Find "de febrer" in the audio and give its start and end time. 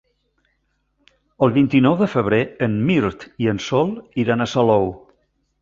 2.01-2.41